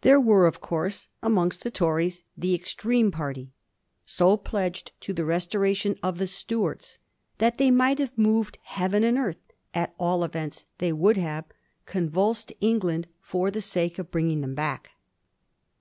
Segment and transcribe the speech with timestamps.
[0.00, 3.52] There were of course amongst the Tories the extreme party
[4.04, 6.98] so pledged to the restoration of the Stuarts
[7.38, 11.44] that they would have moved heaven and earth, at all events they would have
[11.86, 14.90] convulsed England, for the sake of bringing them back.